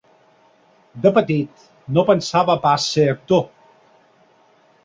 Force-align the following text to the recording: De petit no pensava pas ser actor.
De 1.03 1.11
petit 1.17 1.67
no 1.97 2.05
pensava 2.09 2.57
pas 2.65 2.89
ser 2.95 3.07
actor. 3.15 3.47